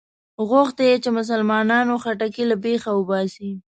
[0.49, 3.51] غوښته یې چې مسلمانانو خټکی له بېخه وباسي.